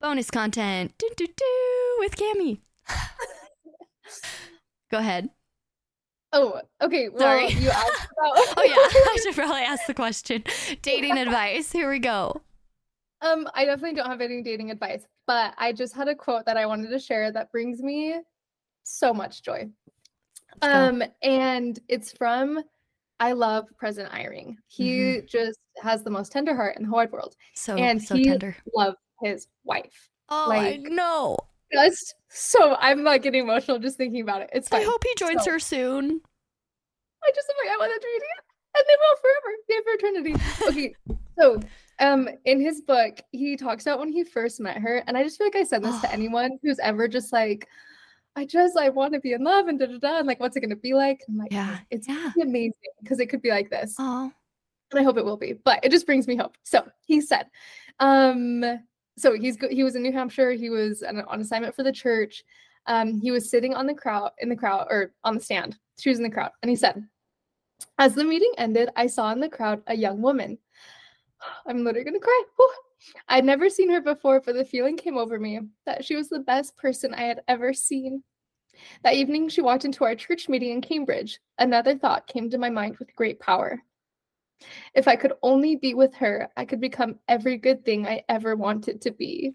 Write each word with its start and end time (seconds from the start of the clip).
bonus 0.00 0.30
content 0.30 0.94
do, 0.98 1.08
do, 1.16 1.26
do, 1.26 1.96
with 1.98 2.16
Cami. 2.16 2.60
Go 4.90 4.98
ahead. 4.98 5.30
Oh, 6.32 6.60
okay. 6.80 7.08
Well, 7.08 7.20
Sorry. 7.20 7.48
you 7.48 7.70
asked 7.70 8.08
about. 8.12 8.36
Oh 8.56 8.62
yeah, 8.62 8.74
I 8.74 9.18
should 9.22 9.34
probably 9.34 9.62
ask 9.62 9.86
the 9.86 9.94
question. 9.94 10.44
Dating 10.82 11.16
advice. 11.18 11.72
Here 11.72 11.90
we 11.90 11.98
go. 11.98 12.40
Um, 13.22 13.48
I 13.54 13.64
definitely 13.64 13.96
don't 13.96 14.08
have 14.08 14.20
any 14.20 14.42
dating 14.42 14.70
advice, 14.70 15.02
but 15.26 15.54
I 15.58 15.72
just 15.72 15.94
had 15.94 16.08
a 16.08 16.14
quote 16.14 16.46
that 16.46 16.56
I 16.56 16.66
wanted 16.66 16.90
to 16.90 16.98
share 16.98 17.30
that 17.32 17.50
brings 17.52 17.82
me 17.82 18.16
so 18.82 19.12
much 19.12 19.42
joy. 19.42 19.68
Um, 20.62 21.02
and 21.22 21.78
it's 21.88 22.12
from 22.12 22.62
I 23.18 23.32
love 23.32 23.66
President 23.76 24.12
Eyring. 24.12 24.56
He 24.66 25.20
just 25.28 25.58
has 25.82 26.02
the 26.02 26.10
most 26.10 26.32
tender 26.32 26.54
heart 26.54 26.76
in 26.76 26.84
the 26.84 26.88
whole 26.88 26.98
wide 26.98 27.12
world. 27.12 27.34
So 27.54 27.76
and 27.76 28.02
so 28.02 28.14
he 28.14 28.24
tender. 28.24 28.56
loves 28.74 28.96
his 29.22 29.46
wife. 29.64 30.08
Oh, 30.28 30.46
like- 30.48 30.74
I 30.74 30.76
know. 30.88 31.36
Just 31.72 32.14
so 32.28 32.74
I'm 32.80 33.04
like 33.04 33.22
getting 33.22 33.42
emotional 33.42 33.78
just 33.78 33.96
thinking 33.96 34.22
about 34.22 34.42
it. 34.42 34.50
It's 34.52 34.70
I 34.72 34.82
hope 34.82 35.02
he 35.04 35.14
joins 35.16 35.44
So- 35.44 35.52
her 35.52 35.58
soon. 35.60 36.20
I 37.22 37.30
just 37.34 37.48
am 37.50 37.56
like, 37.64 37.74
I 37.74 37.78
want 37.78 37.92
that 37.92 38.00
to 38.00 38.06
read 38.06 38.22
it. 38.22 38.44
And 38.76 38.84
they 38.88 38.96
will 39.00 39.16
forever. 39.22 39.56
They 39.68 39.80
for 39.84 39.94
eternity. 39.94 40.34
Okay. 40.68 40.94
So 41.38 41.60
um 42.00 42.28
in 42.44 42.60
his 42.60 42.80
book, 42.82 43.20
he 43.30 43.56
talks 43.56 43.84
about 43.86 43.98
when 44.00 44.10
he 44.10 44.24
first 44.24 44.58
met 44.60 44.78
her. 44.78 45.02
And 45.06 45.16
I 45.16 45.22
just 45.22 45.38
feel 45.38 45.46
like 45.46 45.56
I 45.56 45.62
said 45.64 45.82
this 45.84 46.00
to 46.00 46.12
anyone 46.12 46.58
who's 46.62 46.78
ever 46.80 47.06
just 47.08 47.32
like, 47.32 47.68
I 48.36 48.44
just 48.46 48.76
I 48.76 48.88
want 48.88 49.12
to 49.14 49.20
be 49.20 49.32
in 49.32 49.44
love 49.44 49.68
and 49.68 49.78
da 49.78 49.86
da 49.86 49.98
da. 49.98 50.18
And 50.18 50.26
like, 50.26 50.40
what's 50.40 50.56
it 50.56 50.60
gonna 50.60 50.76
be 50.76 50.94
like? 50.94 51.20
I'm 51.28 51.36
like, 51.36 51.52
Yeah, 51.52 51.78
it's 51.90 52.08
yeah. 52.08 52.32
amazing 52.40 52.72
because 53.02 53.20
it 53.20 53.26
could 53.26 53.42
be 53.42 53.50
like 53.50 53.70
this. 53.70 53.94
Oh, 53.98 54.32
and 54.90 55.00
I 55.00 55.02
hope 55.04 55.18
it 55.18 55.24
will 55.24 55.36
be. 55.36 55.52
But 55.52 55.80
it 55.84 55.90
just 55.92 56.06
brings 56.06 56.26
me 56.26 56.34
hope. 56.36 56.56
So 56.64 56.86
he 57.06 57.20
said, 57.20 57.46
um, 58.00 58.64
so 59.18 59.34
he's 59.34 59.56
he 59.70 59.84
was 59.84 59.96
in 59.96 60.02
New 60.02 60.12
Hampshire. 60.12 60.52
He 60.52 60.70
was 60.70 61.02
on, 61.02 61.40
assignment 61.40 61.74
for 61.74 61.82
the 61.82 61.92
church. 61.92 62.44
Um, 62.86 63.20
he 63.20 63.30
was 63.30 63.50
sitting 63.50 63.74
on 63.74 63.86
the 63.86 63.94
crowd 63.94 64.30
in 64.38 64.48
the 64.48 64.56
crowd 64.56 64.86
or 64.90 65.12
on 65.24 65.34
the 65.34 65.40
stand. 65.40 65.78
She 65.98 66.08
was 66.08 66.18
in 66.18 66.24
the 66.24 66.30
crowd, 66.30 66.50
and 66.62 66.70
he 66.70 66.76
said, 66.76 67.04
as 67.98 68.14
the 68.14 68.24
meeting 68.24 68.52
ended, 68.56 68.88
I 68.96 69.06
saw 69.06 69.30
in 69.32 69.40
the 69.40 69.48
crowd 69.48 69.82
a 69.86 69.94
young 69.94 70.22
woman. 70.22 70.58
I'm 71.66 71.84
literally 71.84 72.04
gonna 72.04 72.20
cry. 72.20 72.42
Whew. 72.56 72.72
I'd 73.28 73.44
never 73.44 73.70
seen 73.70 73.90
her 73.90 74.00
before, 74.00 74.40
but 74.40 74.54
the 74.54 74.64
feeling 74.64 74.96
came 74.96 75.16
over 75.16 75.38
me 75.38 75.60
that 75.86 76.04
she 76.04 76.16
was 76.16 76.28
the 76.28 76.40
best 76.40 76.76
person 76.76 77.14
I 77.14 77.22
had 77.22 77.40
ever 77.48 77.72
seen. 77.72 78.22
That 79.04 79.14
evening, 79.14 79.48
she 79.48 79.62
walked 79.62 79.84
into 79.84 80.04
our 80.04 80.14
church 80.14 80.48
meeting 80.48 80.70
in 80.70 80.80
Cambridge. 80.80 81.40
Another 81.58 81.96
thought 81.96 82.26
came 82.26 82.50
to 82.50 82.58
my 82.58 82.70
mind 82.70 82.96
with 82.98 83.14
great 83.14 83.40
power. 83.40 83.80
If 84.94 85.08
I 85.08 85.16
could 85.16 85.32
only 85.42 85.76
be 85.76 85.94
with 85.94 86.14
her, 86.16 86.48
I 86.56 86.64
could 86.64 86.80
become 86.80 87.18
every 87.28 87.56
good 87.56 87.84
thing 87.84 88.06
I 88.06 88.22
ever 88.28 88.56
wanted 88.56 89.00
to 89.02 89.10
be. 89.10 89.52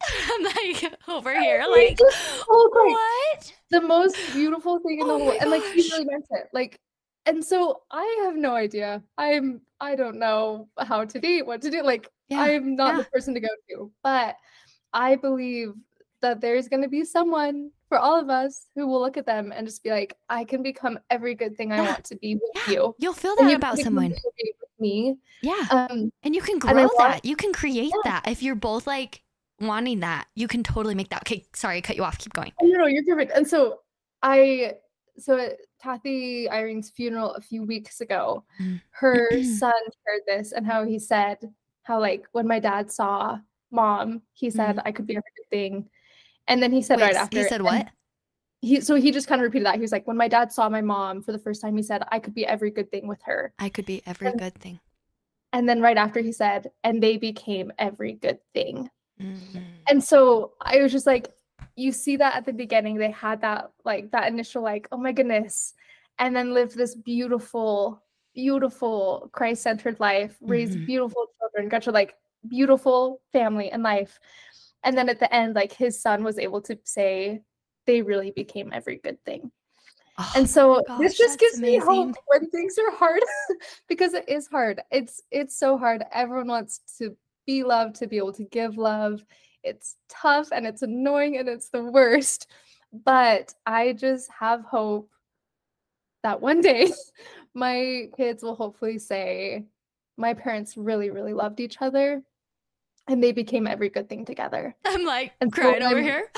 I'm 0.30 0.42
like 0.44 0.94
over 1.08 1.38
here, 1.40 1.64
Like, 1.70 1.98
oh 2.48 2.70
so 2.74 2.84
what? 2.84 3.52
The 3.70 3.80
most 3.80 4.16
beautiful 4.32 4.78
thing 4.80 5.00
in 5.00 5.06
Oh 5.06 5.18
the 5.18 5.24
whole 5.24 5.38
and 5.40 5.50
like 5.50 5.62
he 5.64 5.82
really 5.90 6.04
meant 6.04 6.26
it. 6.30 6.48
Like 6.52 6.80
and 7.24 7.44
so 7.44 7.82
I 7.90 8.22
have 8.24 8.36
no 8.36 8.54
idea. 8.54 9.02
I'm 9.18 9.62
I 9.80 9.96
don't 9.96 10.18
know 10.18 10.68
how 10.78 11.04
to 11.04 11.20
date, 11.20 11.46
what 11.46 11.62
to 11.62 11.70
do. 11.70 11.82
Like 11.82 12.08
Yeah, 12.28 12.42
I'm 12.42 12.76
not 12.76 12.96
yeah. 12.96 12.98
the 13.02 13.04
person 13.10 13.34
to 13.34 13.40
go 13.40 13.48
to. 13.70 13.90
But 14.02 14.36
I 14.92 15.16
believe 15.16 15.72
that 16.26 16.40
there's 16.40 16.68
gonna 16.68 16.88
be 16.88 17.04
someone 17.04 17.70
for 17.88 17.98
all 17.98 18.18
of 18.18 18.28
us 18.28 18.66
who 18.74 18.86
will 18.86 19.00
look 19.00 19.16
at 19.16 19.26
them 19.26 19.52
and 19.54 19.66
just 19.66 19.82
be 19.84 19.90
like, 19.90 20.16
I 20.28 20.44
can 20.44 20.62
become 20.62 20.98
every 21.08 21.34
good 21.34 21.56
thing 21.56 21.70
I 21.72 21.80
want 21.82 22.04
to 22.04 22.16
be 22.16 22.34
with 22.34 22.42
yeah. 22.54 22.72
you. 22.74 22.94
You'll 22.98 23.12
feel 23.12 23.36
that 23.36 23.48
you 23.48 23.56
about 23.56 23.78
someone. 23.78 24.08
become 24.08 24.22
every 24.26 24.44
good 24.44 24.54
with 24.60 24.80
me. 24.80 25.16
Yeah. 25.42 25.66
Um 25.70 26.10
And 26.24 26.34
you 26.34 26.42
can 26.42 26.58
grow 26.58 26.72
want- 26.74 26.92
that. 26.98 27.24
You 27.24 27.36
can 27.36 27.52
create 27.52 27.92
Yeah. 27.94 28.10
that. 28.10 28.28
If 28.28 28.42
you're 28.42 28.56
both 28.56 28.86
like 28.88 29.22
wanting 29.60 30.00
that, 30.00 30.26
you 30.34 30.48
can 30.48 30.62
totally 30.64 30.94
make 30.96 31.10
that. 31.10 31.22
Okay, 31.22 31.46
sorry, 31.54 31.76
I 31.78 31.80
cut 31.80 31.96
you 31.96 32.02
off. 32.04 32.18
Keep 32.18 32.32
going. 32.34 32.52
No, 32.60 32.78
no, 32.80 32.86
you're 32.86 33.04
perfect. 33.04 33.32
And 33.36 33.46
so 33.46 33.80
I, 34.22 34.74
so 35.18 35.38
at 35.38 35.58
Kathy 35.80 36.48
Eyring's 36.48 36.90
funeral 36.90 37.34
a 37.34 37.40
few 37.40 37.62
weeks 37.62 38.00
ago, 38.00 38.44
Mm. 38.60 38.80
her 38.90 39.30
son 39.62 39.72
shared 40.02 40.22
this 40.26 40.52
and 40.52 40.66
how 40.66 40.84
he 40.84 40.98
said 40.98 41.38
how 41.84 42.00
like 42.00 42.26
when 42.32 42.48
my 42.48 42.58
dad 42.58 42.90
saw 42.90 43.38
mom, 43.70 44.22
he 44.32 44.50
said 44.50 44.80
I 44.84 44.90
could 44.90 45.06
be 45.06 45.16
everything, 45.16 45.88
and 46.48 46.62
then 46.62 46.72
he 46.72 46.82
said. 46.82 46.98
Wait, 46.98 47.04
right 47.06 47.16
after 47.16 47.38
he 47.38 47.44
said 47.48 47.62
what? 47.62 47.88
He 48.62 48.80
so 48.80 48.94
he 48.94 49.10
just 49.12 49.28
kind 49.28 49.40
of 49.40 49.44
repeated 49.44 49.66
that. 49.66 49.74
He 49.76 49.80
was 49.80 49.92
like, 49.92 50.06
when 50.06 50.16
my 50.16 50.28
dad 50.28 50.50
saw 50.50 50.68
my 50.68 50.80
mom 50.80 51.22
for 51.22 51.32
the 51.32 51.38
first 51.38 51.60
time, 51.60 51.76
he 51.76 51.82
said 51.82 52.02
I 52.10 52.18
could 52.18 52.34
be 52.34 52.46
every 52.46 52.70
good 52.70 52.90
thing 52.90 53.06
with 53.06 53.20
her, 53.24 53.52
I 53.58 53.68
could 53.68 53.86
be 53.86 54.02
every 54.06 54.28
and- 54.28 54.38
good 54.38 54.54
thing. 54.54 54.80
and 55.52 55.68
then 55.68 55.80
right 55.80 55.96
after 55.96 56.20
he 56.20 56.32
said, 56.32 56.70
and 56.84 57.02
they 57.02 57.16
became 57.16 57.70
every 57.78 58.14
good 58.14 58.38
thing. 58.54 58.90
Mhm. 59.20 59.62
And 59.88 60.02
so 60.02 60.52
I 60.60 60.78
was 60.82 60.90
just 60.92 61.06
like, 61.06 61.28
you 61.76 61.92
see 61.92 62.16
that 62.16 62.34
at 62.34 62.44
the 62.44 62.52
beginning, 62.52 62.96
they 62.96 63.10
had 63.10 63.40
that 63.42 63.70
like 63.84 64.10
that 64.10 64.28
initial 64.28 64.62
like, 64.62 64.88
oh 64.92 64.96
my 64.98 65.12
goodness, 65.12 65.74
and 66.18 66.34
then 66.34 66.52
lived 66.54 66.76
this 66.76 66.94
beautiful, 66.94 68.02
beautiful 68.34 69.28
Christ-centered 69.32 70.00
life, 70.00 70.36
raised 70.40 70.78
Mhm. 70.78 70.86
beautiful 70.86 71.26
children, 71.38 71.68
got 71.68 71.82
to 71.82 71.92
like 71.92 72.14
beautiful 72.48 73.20
family 73.32 73.70
and 73.70 73.82
life. 73.82 74.18
And 74.86 74.96
then 74.96 75.08
at 75.08 75.18
the 75.18 75.32
end, 75.34 75.56
like 75.56 75.72
his 75.72 76.00
son 76.00 76.22
was 76.22 76.38
able 76.38 76.62
to 76.62 76.78
say 76.84 77.42
they 77.86 78.02
really 78.02 78.30
became 78.30 78.70
every 78.72 78.98
good 78.98 79.22
thing. 79.24 79.50
Oh, 80.16 80.32
And 80.36 80.48
so 80.48 80.82
gosh, 80.86 80.98
this 81.00 81.18
just 81.18 81.40
gives 81.40 81.58
me 81.58 81.76
hope 81.78 82.14
when 82.28 82.48
things 82.50 82.78
are 82.78 82.92
hard 82.92 83.20
because 83.88 84.14
it 84.14 84.28
is 84.28 84.46
hard. 84.46 84.80
It's 84.92 85.20
it's 85.32 85.58
so 85.58 85.76
hard. 85.76 86.04
Everyone 86.12 86.46
wants 86.46 86.80
to 86.98 87.16
be 87.46 87.64
loved, 87.64 87.96
to 87.96 88.06
be 88.06 88.16
able 88.16 88.32
to 88.34 88.44
give 88.44 88.78
love. 88.78 89.24
It's 89.64 89.96
tough 90.08 90.50
and 90.52 90.66
it's 90.66 90.82
annoying 90.82 91.36
and 91.36 91.48
it's 91.48 91.68
the 91.68 91.82
worst. 91.82 92.46
But 92.92 93.52
I 93.66 93.92
just 93.92 94.30
have 94.38 94.64
hope 94.64 95.10
that 96.22 96.40
one 96.40 96.60
day 96.60 96.92
my 97.54 98.08
kids 98.16 98.44
will 98.44 98.54
hopefully 98.54 99.00
say 99.00 99.64
my 100.16 100.32
parents 100.32 100.76
really 100.76 101.10
really 101.10 101.34
loved 101.34 101.58
each 101.58 101.76
other 101.80 102.22
and 103.08 103.22
they 103.22 103.32
became 103.32 103.66
every 103.66 103.88
good 103.88 104.08
thing 104.08 104.24
together. 104.24 104.74
I'm 104.84 105.04
like 105.04 105.32
And 105.40 105.54
so 105.54 105.62
crying 105.62 105.82
over 105.82 105.96
I'm- 105.96 106.04
here. 106.04 106.30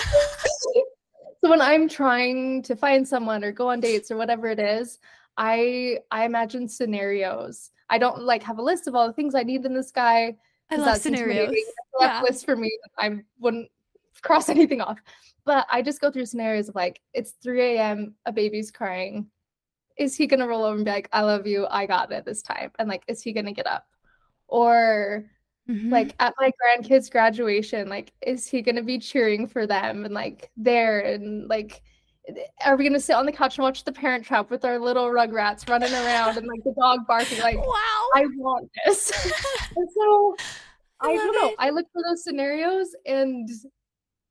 so 1.42 1.50
when 1.50 1.60
I'm 1.60 1.88
trying 1.88 2.62
to 2.62 2.76
find 2.76 3.06
someone 3.06 3.44
or 3.44 3.52
go 3.52 3.68
on 3.70 3.80
dates 3.80 4.10
or 4.10 4.16
whatever 4.16 4.48
it 4.48 4.58
is, 4.58 4.98
I 5.36 5.98
I 6.10 6.24
imagine 6.24 6.68
scenarios. 6.68 7.70
I 7.90 7.98
don't 7.98 8.22
like 8.22 8.42
have 8.42 8.58
a 8.58 8.62
list 8.62 8.86
of 8.86 8.94
all 8.94 9.06
the 9.06 9.12
things 9.12 9.34
I 9.34 9.42
need 9.44 9.64
in 9.64 9.72
this 9.74 9.90
guy. 9.90 10.36
I 10.70 10.76
love 10.76 10.98
scenarios. 10.98 11.28
intimidating. 11.48 11.64
A 11.98 12.02
left 12.02 12.14
Yeah. 12.16 12.22
list 12.22 12.44
for 12.44 12.56
me. 12.56 12.70
I 12.98 13.18
wouldn't 13.38 13.70
cross 14.22 14.48
anything 14.56 14.80
off. 14.80 14.98
But 15.44 15.66
I 15.70 15.80
just 15.80 16.00
go 16.00 16.10
through 16.10 16.26
scenarios 16.26 16.68
of 16.68 16.74
like 16.74 17.00
it's 17.14 17.30
3 17.42 17.62
a.m. 17.76 18.14
a 18.26 18.32
baby's 18.32 18.70
crying. 18.70 19.30
Is 19.96 20.14
he 20.14 20.26
gonna 20.26 20.46
roll 20.46 20.64
over 20.64 20.76
and 20.76 20.84
be 20.84 20.90
like, 20.90 21.08
"I 21.12 21.22
love 21.22 21.46
you, 21.46 21.66
I 21.70 21.86
got 21.86 22.12
it 22.12 22.24
this 22.24 22.42
time," 22.42 22.70
and 22.78 22.88
like, 22.88 23.02
is 23.08 23.22
he 23.22 23.32
gonna 23.32 23.52
get 23.54 23.66
up? 23.66 23.86
Or 24.46 25.24
Mhm. 25.68 25.90
like 25.92 26.14
at 26.18 26.32
my 26.40 26.50
grandkids 26.62 27.10
graduation 27.10 27.88
like 27.90 28.12
is 28.22 28.46
he 28.46 28.62
going 28.62 28.76
to 28.76 28.82
be 28.82 28.98
cheering 28.98 29.46
for 29.46 29.66
them 29.66 30.04
and 30.06 30.14
like 30.14 30.50
there 30.56 31.00
and 31.00 31.46
like 31.48 31.82
are 32.64 32.76
we 32.76 32.84
going 32.84 32.94
to 32.94 33.00
sit 33.00 33.14
on 33.16 33.26
the 33.26 33.32
couch 33.32 33.58
and 33.58 33.62
watch 33.64 33.84
the 33.84 33.92
parent 33.92 34.24
trap 34.24 34.50
with 34.50 34.64
our 34.64 34.78
little 34.78 35.06
rugrats 35.08 35.68
running 35.68 35.92
around 35.92 36.38
and 36.38 36.46
like 36.46 36.62
the 36.64 36.74
dog 36.80 37.00
barking 37.06 37.38
like 37.40 37.58
wow. 37.66 38.08
i 38.14 38.24
want 38.38 38.70
this 38.86 39.10
and 39.76 39.88
so 39.94 40.36
I 41.00 41.10
i, 41.10 41.16
don't 41.16 41.32
know 41.42 41.48
it. 41.50 41.56
i 41.58 41.68
look 41.70 41.86
for 41.92 42.02
those 42.08 42.24
scenarios 42.24 42.88
and 43.04 43.46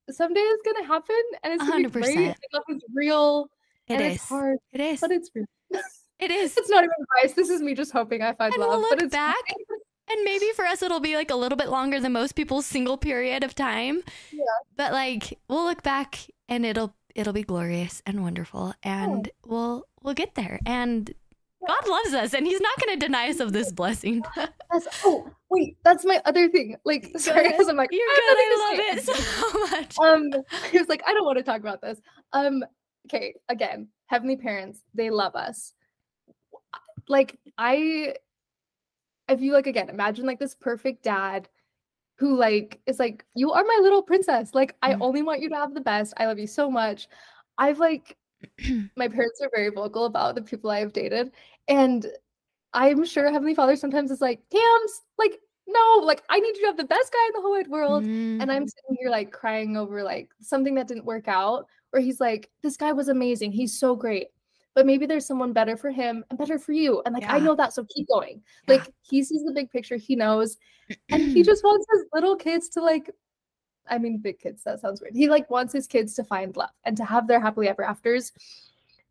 someday 0.10 0.40
it's 0.40 0.64
going 0.64 0.78
to 0.82 0.88
happen 0.88 1.22
and 1.44 1.54
it's 1.54 1.68
going 1.70 1.84
to 1.84 1.90
be 1.90 2.02
great 2.02 2.18
100%. 2.18 2.36
love 2.54 2.64
is 2.70 2.82
real 2.96 3.50
It 3.88 3.94
and 3.94 4.02
is. 4.02 4.16
it's 4.16 4.28
hard 4.30 4.58
It 4.74 4.82
is. 4.82 5.00
but 5.02 5.12
it's 5.12 5.30
real 5.36 5.46
It 6.20 6.32
is. 6.32 6.58
it's 6.58 6.70
not 6.70 6.84
even 6.84 6.94
advice 7.20 7.36
this 7.36 7.50
is 7.50 7.62
me 7.62 7.76
just 7.76 7.92
hoping 7.92 8.22
i 8.24 8.34
find 8.34 8.54
And 8.54 8.62
love 8.62 8.70
we'll 8.80 8.90
but 8.90 8.98
look 8.98 9.04
it's 9.04 9.12
back 9.12 9.36
And 10.10 10.24
maybe 10.24 10.46
for 10.56 10.66
us 10.66 10.82
it'll 10.82 11.00
be 11.00 11.16
like 11.16 11.32
a 11.32 11.36
little 11.36 11.58
bit 11.58 11.70
longer 11.70 12.00
than 12.00 12.14
most 12.14 12.36
people's 12.36 12.66
single 12.66 12.98
period 12.98 13.44
of 13.44 13.56
time. 13.56 14.02
Yeah. 14.32 14.44
But 14.76 14.92
like 14.94 15.38
we'll 15.48 15.66
look 15.66 15.84
back 15.84 16.20
and 16.48 16.66
it'll 16.66 16.96
it'll 17.16 17.34
be 17.34 17.44
glorious 17.44 18.02
and 18.06 18.22
wonderful 18.22 18.74
and 18.84 19.30
we'll 19.46 19.86
we'll 20.02 20.14
get 20.14 20.36
there. 20.36 20.60
And 20.66 21.14
God 21.68 21.88
loves 21.90 22.14
us 22.14 22.34
and 22.34 22.46
he's 22.46 22.62
not 22.62 22.80
going 22.80 22.98
to 22.98 23.06
deny 23.06 23.30
us 23.30 23.40
of 23.40 23.52
this 23.52 23.72
blessing. 23.72 24.24
That's, 24.36 24.88
oh 25.06 25.30
wait, 25.50 25.78
that's 25.84 26.06
my 26.06 26.22
other 26.26 26.50
thing. 26.50 26.76
Like, 26.84 27.12
sorry, 27.18 27.50
because 27.50 27.68
I'm 27.68 27.78
like, 27.78 27.90
You're 27.92 28.02
I 28.02 28.76
good. 28.76 28.88
I 28.88 28.94
love 28.94 28.98
it 28.98 29.06
so 29.06 29.60
much. 29.78 29.98
Um, 30.00 30.44
he 30.72 30.78
was 30.78 30.90
like, 30.90 31.02
I 31.08 31.14
don't 31.14 31.26
want 31.26 31.38
to 31.38 31.44
talk 31.44 31.62
about 31.62 31.82
this. 31.82 32.00
Um, 32.34 32.64
okay, 33.08 33.34
again, 33.50 33.88
heavenly 34.08 34.38
parents, 34.38 34.82
they 34.94 35.10
love 35.10 35.36
us. 35.36 35.74
Like, 37.08 37.40
I, 37.58 38.16
if 39.30 39.42
you 39.42 39.54
like, 39.54 39.68
again, 39.68 39.90
imagine 39.90 40.26
like 40.26 40.40
this 40.40 40.56
perfect 40.56 41.04
dad 41.04 41.50
who 42.18 42.36
like 42.36 42.80
is 42.86 43.00
like, 43.00 43.26
you 43.36 43.52
are 43.52 43.64
my 43.64 43.80
little 43.82 44.02
princess. 44.02 44.54
Like, 44.56 44.76
I 44.82 44.94
Mm. 44.94 45.02
only 45.02 45.22
want 45.22 45.42
you 45.42 45.50
to 45.50 45.56
have 45.56 45.74
the 45.74 45.82
best. 45.82 46.14
I 46.18 46.26
love 46.26 46.40
you 46.40 46.48
so 46.48 46.70
much. 46.72 47.08
I've 47.58 47.80
like, 47.80 48.18
my 48.96 49.08
parents 49.08 49.42
are 49.42 49.50
very 49.56 49.70
vocal 49.70 50.06
about 50.06 50.36
the 50.36 50.42
people 50.42 50.70
I 50.70 50.80
have 50.80 50.94
dated, 50.94 51.32
and 51.68 52.06
I'm 52.74 53.06
sure 53.06 53.32
Heavenly 53.32 53.56
Father 53.56 53.76
sometimes 53.76 54.12
is 54.12 54.22
like, 54.22 54.42
Tams, 54.50 55.02
like 55.18 55.40
no, 55.68 56.02
like 56.04 56.24
I 56.30 56.40
need 56.40 56.56
you 56.56 56.62
to 56.62 56.68
have 56.68 56.78
the 56.78 56.86
best 56.86 57.12
guy 57.12 57.26
in 57.28 57.34
the 57.34 57.42
whole 57.42 57.52
wide 57.52 57.68
world. 57.68 58.06
Mm. 58.06 58.42
And 58.42 58.52
I'm 58.52 58.68
sitting 58.68 58.98
here 59.00 59.10
like 59.10 59.32
crying 59.32 59.76
over 59.76 60.02
like 60.04 60.30
something 60.42 60.76
that 60.76 60.88
didn't 60.88 61.06
work 61.06 61.28
out, 61.28 61.66
where 61.92 62.02
he's 62.02 62.20
like, 62.20 62.50
This 62.64 62.78
guy 62.78 62.94
was 62.94 63.10
amazing. 63.10 63.52
He's 63.52 63.80
so 63.80 63.96
great. 63.96 64.28
But 64.78 64.86
maybe 64.86 65.08
there's 65.08 65.26
someone 65.26 65.54
better 65.54 65.76
for 65.76 65.90
him 65.90 66.24
and 66.30 66.38
better 66.38 66.60
for 66.60 66.72
you. 66.72 67.02
And 67.08 67.16
like, 67.16 67.28
I 67.28 67.40
know 67.40 67.56
that. 67.56 67.74
So 67.74 67.84
keep 67.90 68.08
going. 68.08 68.44
Yeah. 68.68 68.76
Like, 68.76 68.94
he 69.02 69.24
sees 69.24 69.44
the 69.44 69.52
big 69.52 69.72
picture. 69.72 69.96
He 69.96 70.16
knows. 70.16 70.56
And 71.10 71.20
he 71.24 71.42
just 71.50 71.64
wants 71.64 71.88
his 71.92 72.04
little 72.14 72.36
kids 72.36 72.70
to 72.70 72.82
like, 72.84 73.10
I 73.90 73.98
mean, 73.98 74.20
big 74.20 74.38
kids, 74.38 74.62
that 74.66 74.80
sounds 74.80 75.02
weird. 75.02 75.16
He 75.16 75.30
like 75.30 75.50
wants 75.50 75.74
his 75.74 75.88
kids 75.88 76.14
to 76.14 76.24
find 76.24 76.56
love 76.56 76.70
and 76.84 76.96
to 76.96 77.04
have 77.06 77.28
their 77.28 77.40
happily 77.40 77.68
ever 77.70 77.84
afters 77.84 78.32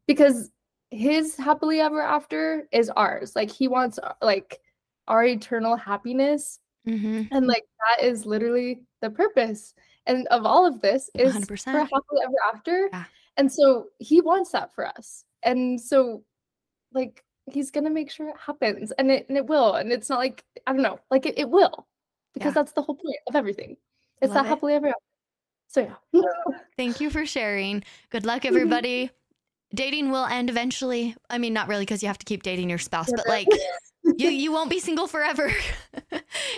because 0.06 0.52
his 0.92 1.34
happily 1.36 1.80
ever 1.80 2.00
after 2.00 2.68
is 2.70 2.88
ours. 2.90 3.34
Like, 3.34 3.50
he 3.50 3.66
wants 3.66 3.98
uh, 4.00 4.12
like 4.22 4.60
our 5.08 5.24
eternal 5.24 5.74
happiness 5.74 6.60
Mhm. 6.86 7.26
and 7.32 7.48
like 7.48 7.64
that 7.88 8.06
is 8.06 8.24
literally 8.24 8.82
the 9.02 9.10
purpose 9.10 9.74
and 10.06 10.28
of 10.28 10.46
all 10.46 10.64
of 10.64 10.80
this 10.80 11.10
is 11.16 11.32
for 11.44 11.56
100%. 11.56 11.66
happily 11.90 12.20
ever 12.24 12.36
after. 12.54 12.88
Yeah. 12.92 13.04
And 13.36 13.52
so 13.52 13.88
he 13.98 14.20
wants 14.20 14.52
that 14.52 14.72
for 14.72 14.86
us. 14.86 15.24
And 15.46 15.80
so 15.80 16.22
like 16.92 17.22
he's 17.50 17.70
gonna 17.70 17.90
make 17.90 18.10
sure 18.10 18.28
it 18.28 18.36
happens 18.38 18.90
and 18.92 19.10
it 19.10 19.26
and 19.28 19.38
it 19.38 19.46
will. 19.46 19.74
And 19.74 19.90
it's 19.92 20.10
not 20.10 20.18
like 20.18 20.44
I 20.66 20.72
don't 20.72 20.82
know, 20.82 20.98
like 21.10 21.24
it, 21.26 21.38
it 21.38 21.48
will. 21.48 21.86
Because 22.34 22.48
Yeah. 22.50 22.54
that's 22.54 22.72
the 22.72 22.82
whole 22.82 22.96
point 22.96 23.16
of 23.28 23.36
everything. 23.36 23.76
It's 24.20 24.32
Love 24.34 24.44
that 24.44 24.46
it. 24.46 24.48
happily 24.48 24.74
ever 24.74 24.88
after. 24.88 24.98
So 25.68 25.90
yeah. 26.12 26.22
Thank 26.76 27.00
you 27.00 27.08
for 27.10 27.24
sharing. 27.24 27.82
Good 28.10 28.26
luck, 28.26 28.44
everybody. 28.50 29.10
dating 29.74 30.10
will 30.10 30.24
end 30.26 30.48
eventually. 30.50 31.16
I 31.30 31.38
mean, 31.38 31.52
not 31.54 31.68
really 31.68 31.82
because 31.82 32.02
you 32.02 32.08
have 32.08 32.18
to 32.18 32.26
keep 32.26 32.42
dating 32.42 32.68
your 32.70 32.78
spouse, 32.78 33.10
but 33.14 33.26
like 33.28 33.48
you 34.18 34.28
you 34.42 34.52
won't 34.52 34.70
be 34.70 34.78
single 34.80 35.06
forever. 35.06 35.50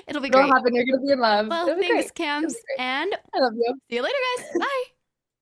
It'll 0.06 0.22
be 0.22 0.28
It'll 0.28 0.40
great. 0.42 0.48
happen. 0.52 0.74
You're 0.74 0.84
gonna 0.84 1.02
be 1.06 1.12
in 1.12 1.20
love. 1.20 1.48
Well, 1.48 1.68
It'll 1.68 1.80
thanks. 1.82 2.10
Cams, 2.12 2.54
and 2.78 3.14
I 3.34 3.38
love 3.40 3.54
you. 3.54 3.74
see 3.90 3.96
you 3.96 4.02
later, 4.02 4.14
guys. 4.38 4.46
Bye. 4.58 4.84